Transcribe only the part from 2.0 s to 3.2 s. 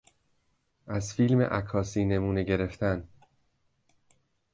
نمونه گرفتن